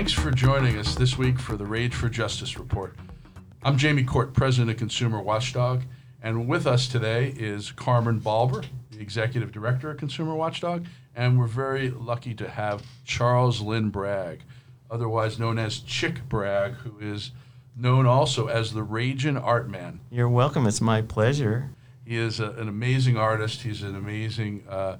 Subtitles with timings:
[0.00, 2.96] Thanks for joining us this week for the Rage for Justice report.
[3.62, 5.82] I'm Jamie Court, President of Consumer Watchdog,
[6.22, 11.46] and with us today is Carmen Balber, the Executive Director of Consumer Watchdog, and we're
[11.46, 14.40] very lucky to have Charles Lynn Bragg,
[14.90, 17.32] otherwise known as Chick Bragg, who is
[17.76, 20.00] known also as the Raging Art Man.
[20.10, 20.66] You're welcome.
[20.66, 21.72] It's my pleasure.
[22.06, 23.60] He is a, an amazing artist.
[23.64, 24.96] He's an amazing uh,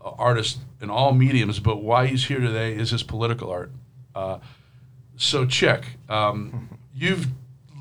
[0.00, 3.72] artist in all mediums, but why he's here today is his political art.
[4.14, 4.38] Uh,
[5.16, 7.28] so, Chick, um, you've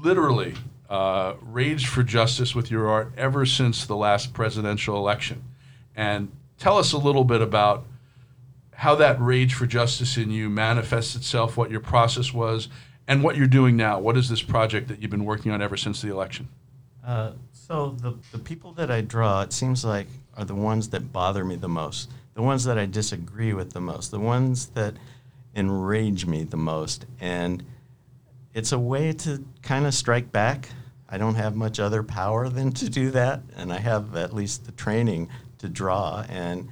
[0.04, 0.56] literally
[0.90, 5.44] uh, raged for justice with your art ever since the last presidential election.
[5.96, 7.86] And tell us a little bit about
[8.76, 12.68] how that rage for justice in you manifests itself, what your process was,
[13.08, 14.00] and what you're doing now.
[14.00, 16.48] What is this project that you've been working on ever since the election?
[17.06, 21.12] Uh, so the the people that I draw, it seems like, are the ones that
[21.12, 24.96] bother me the most, the ones that I disagree with the most, the ones that
[25.56, 27.64] enrage me the most, and
[28.54, 30.70] it's a way to kind of strike back.
[31.10, 34.66] I don't have much other power than to do that, and I have at least
[34.66, 35.30] the training
[35.60, 36.70] to draw, and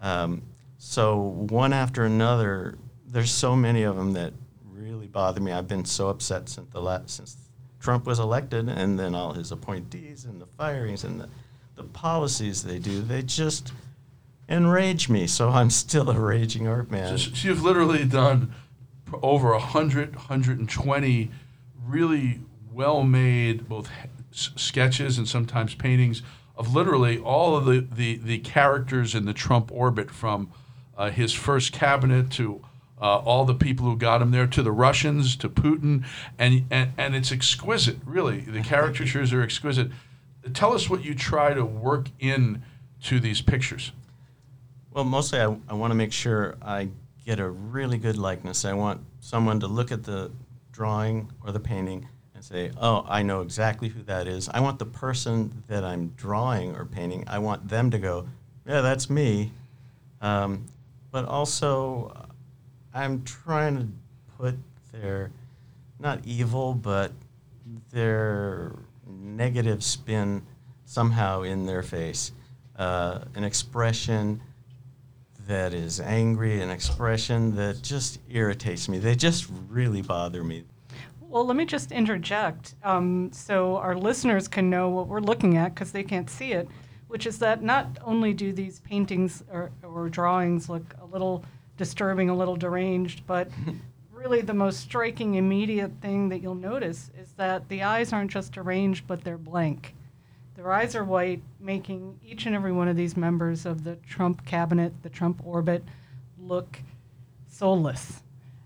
[0.00, 0.42] um,
[0.78, 4.32] so one after another, there's so many of them that
[4.70, 5.52] really bother me.
[5.52, 7.36] I've been so upset since the last since
[7.80, 11.28] Trump was elected, and then all his appointees and the firings and the,
[11.76, 13.72] the policies they do, they just
[14.48, 15.26] enrage me.
[15.26, 17.18] So I'm still a raging art man.
[17.18, 18.54] So, so you've literally done
[19.22, 21.30] over 100, 120
[21.84, 22.40] really
[22.72, 23.88] well-made both
[24.30, 26.22] sketches and sometimes paintings
[26.56, 30.50] of literally all of the, the, the characters in the Trump orbit from
[30.96, 32.64] uh, his first cabinet to
[33.00, 36.04] uh, all the people who got him there, to the Russians, to Putin,
[36.38, 37.98] and and, and it's exquisite.
[38.04, 39.90] Really, the caricatures are exquisite.
[40.54, 42.62] Tell us what you try to work in
[43.02, 43.92] to these pictures.
[44.96, 46.88] Well, mostly I, I want to make sure I
[47.26, 48.64] get a really good likeness.
[48.64, 50.30] I want someone to look at the
[50.72, 54.78] drawing or the painting and say, "Oh, I know exactly who that is." I want
[54.78, 57.24] the person that I'm drawing or painting.
[57.26, 58.26] I want them to go,
[58.66, 59.52] "Yeah, that's me."
[60.22, 60.64] Um,
[61.10, 62.30] but also
[62.94, 63.88] I'm trying to
[64.38, 64.54] put
[64.92, 65.30] their
[65.98, 67.12] not evil, but
[67.92, 68.72] their
[69.06, 70.46] negative spin
[70.86, 72.32] somehow in their face.
[72.76, 74.40] Uh, an expression
[75.46, 78.98] that is angry, an expression that just irritates me.
[78.98, 80.64] They just really bother me.
[81.20, 85.74] Well, let me just interject um, so our listeners can know what we're looking at
[85.74, 86.68] because they can't see it,
[87.08, 91.44] which is that not only do these paintings or, or drawings look a little
[91.76, 93.48] disturbing, a little deranged, but
[94.12, 98.52] really the most striking immediate thing that you'll notice is that the eyes aren't just
[98.52, 99.95] deranged, but they're blank.
[100.56, 104.44] Their eyes are white, making each and every one of these members of the Trump
[104.46, 105.84] cabinet, the Trump orbit,
[106.38, 106.78] look
[107.46, 108.22] soulless.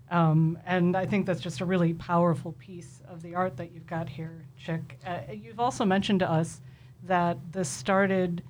[0.09, 3.87] Um, and I think that's just a really powerful piece of the art that you've
[3.87, 4.99] got here, Chick.
[5.05, 6.61] Uh, you've also mentioned to us
[7.03, 8.41] that this started,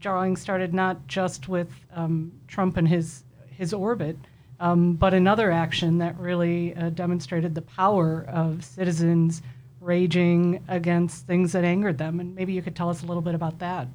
[0.00, 4.16] drawing started not just with um, Trump and his his orbit.
[4.58, 9.42] Um, but another action that really uh, demonstrated the power of citizens
[9.80, 12.20] raging against things that angered them.
[12.20, 13.88] And maybe you could tell us a little bit about that.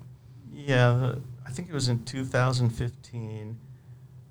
[0.53, 1.16] Yeah,
[1.46, 3.57] I think it was in 2015,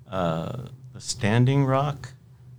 [0.09, 2.13] uh, the Standing Rock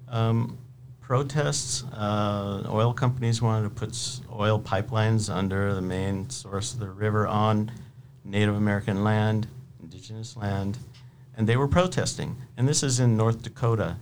[0.08, 0.58] um,
[1.00, 1.84] protests.
[1.92, 7.26] Uh, oil companies wanted to put oil pipelines under the main source of the river
[7.26, 7.70] on
[8.24, 9.46] Native American land,
[9.80, 10.78] indigenous land
[11.36, 12.36] and they were protesting.
[12.56, 13.96] And this is in North Dakota.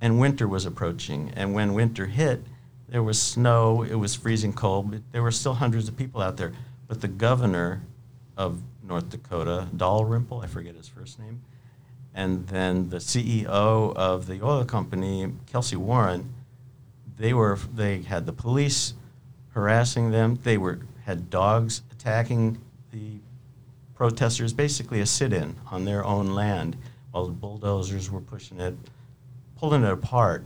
[0.00, 1.32] And winter was approaching.
[1.34, 2.42] And when winter hit,
[2.88, 6.36] there was snow, it was freezing cold, but there were still hundreds of people out
[6.36, 6.52] there.
[6.86, 7.82] But the governor
[8.36, 11.42] of North Dakota, Dalrymple, I forget his first name,
[12.14, 16.32] and then the CEO of the oil company, Kelcy Warren,
[17.18, 18.94] they were they had the police
[19.50, 20.38] harassing them.
[20.42, 22.58] They were had dogs attacking
[22.92, 23.18] the
[23.94, 26.76] protesters basically a sit-in on their own land
[27.10, 28.74] while the bulldozers were pushing it,
[29.58, 30.44] pulling it apart,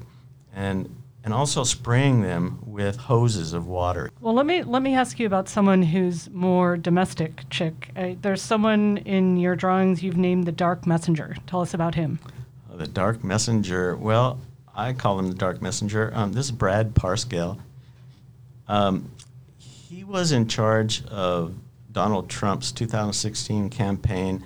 [0.55, 4.11] and and also spraying them with hoses of water.
[4.21, 7.91] Well, let me let me ask you about someone who's more domestic, chick.
[7.97, 11.37] Uh, there's someone in your drawings you've named the Dark Messenger.
[11.47, 12.19] Tell us about him.
[12.73, 13.97] Uh, the Dark Messenger.
[13.97, 14.41] Well,
[14.75, 16.13] I call him the Dark Messenger.
[16.15, 17.59] Um, this is Brad Parscale.
[18.69, 19.11] Um,
[19.59, 21.55] he was in charge of
[21.93, 24.45] Donald Trump's 2016 campaign,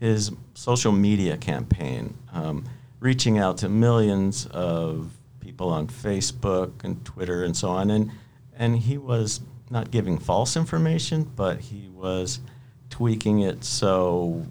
[0.00, 2.64] his social media campaign, um,
[2.98, 5.12] reaching out to millions of
[5.60, 7.90] people on Facebook and Twitter and so on.
[7.90, 8.10] And,
[8.56, 12.40] and he was not giving false information, but he was
[12.88, 14.46] tweaking it so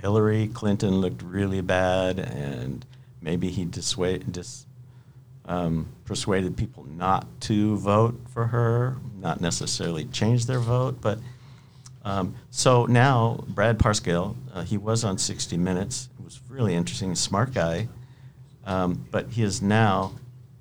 [0.00, 2.86] Hillary Clinton looked really bad and
[3.20, 4.64] maybe he dissuade, dis,
[5.46, 11.18] um, persuaded people not to vote for her, not necessarily change their vote, but
[12.04, 16.08] um, so now Brad Parscale, uh, he was on 60 Minutes.
[16.16, 17.88] It was really interesting, smart guy,
[18.64, 20.12] um, but he is now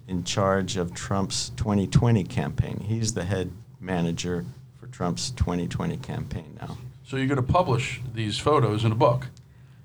[0.07, 2.80] in charge of Trump's 2020 campaign.
[2.88, 4.45] He's the head manager
[4.80, 6.77] for Trump's 2020 campaign now.
[7.06, 9.27] So you're going to publish these photos in a book,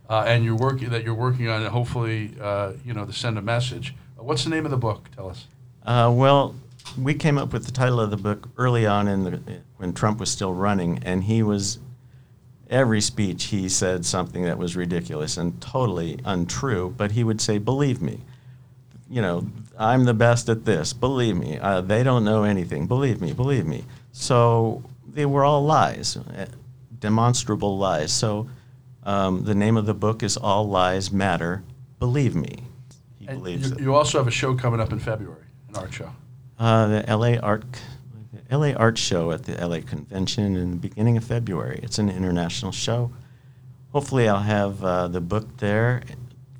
[0.09, 1.65] uh, and you're working that you're working on.
[1.67, 3.95] Hopefully, uh, you know to send a message.
[4.19, 5.09] Uh, what's the name of the book?
[5.15, 5.47] Tell us.
[5.85, 6.55] Uh, well,
[7.01, 10.19] we came up with the title of the book early on in the when Trump
[10.19, 11.79] was still running, and he was
[12.71, 16.93] every speech he said something that was ridiculous and totally untrue.
[16.97, 18.21] But he would say, "Believe me."
[19.13, 19.47] You know,
[19.79, 20.95] I'm the best at this.
[20.95, 21.59] Believe me.
[21.59, 22.87] Uh, they don't know anything.
[22.87, 23.35] Believe me.
[23.35, 23.85] Believe me.
[24.13, 26.47] So they were all lies, uh,
[26.99, 28.11] demonstrable lies.
[28.11, 28.49] So
[29.03, 31.63] um, the name of the book is All Lies Matter.
[31.99, 32.63] Believe me.
[33.19, 33.81] He And believes you, it.
[33.83, 36.11] you also have a show coming up in February, an art show.
[36.59, 37.65] Uh, the LA Art
[38.49, 41.81] the LA Art Show at the LA Convention in the beginning of February.
[41.83, 43.13] It's an international show.
[43.93, 46.03] Hopefully, I'll have uh, the book there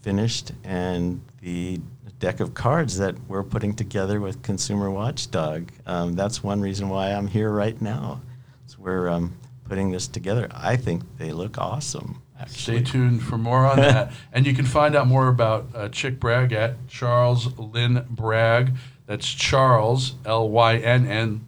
[0.03, 1.81] finished and the
[2.23, 5.73] deck of cards that we're putting together with Consumer Watchdog.
[5.87, 8.21] Um, that's one reason why I'm here right now.
[8.67, 10.49] So we're um, putting this together.
[10.55, 12.23] I think they look awesome.
[12.39, 12.79] Actually.
[12.79, 14.13] Stay tuned for more on that.
[14.33, 18.77] and you can find out more about uh, Chick Bragg at Charles Lynn Bragg.
[19.07, 21.45] That's Charles, L Y N N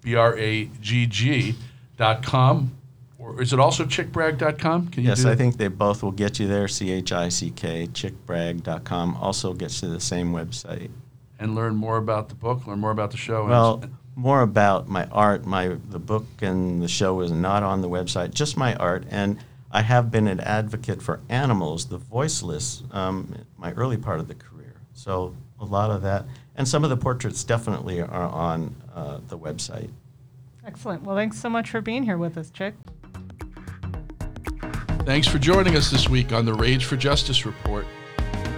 [0.00, 1.54] B R A G G
[1.96, 2.76] dot com.
[3.26, 4.88] Or is it also chickbrag.com?
[4.88, 5.36] Can you Yes, do I that?
[5.36, 6.68] think they both will get you there.
[6.68, 10.90] C H I C K, chickbrag.com also gets you the same website.
[11.40, 13.40] And learn more about the book, learn more about the show.
[13.42, 13.82] and- Well,
[14.14, 15.44] more about my art.
[15.44, 18.32] My the book and the show is not on the website.
[18.32, 19.38] Just my art, and
[19.72, 24.34] I have been an advocate for animals, the voiceless, um, my early part of the
[24.34, 24.74] career.
[24.94, 26.24] So a lot of that,
[26.54, 29.90] and some of the portraits definitely are on uh, the website.
[30.64, 31.02] Excellent.
[31.02, 32.74] Well, thanks so much for being here with us, Chick.
[35.06, 37.86] Thanks for joining us this week on the Rage for Justice Report.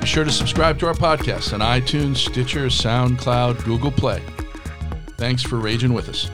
[0.00, 4.22] Be sure to subscribe to our podcast on iTunes, Stitcher, SoundCloud, Google Play.
[5.18, 6.30] Thanks for raging with us.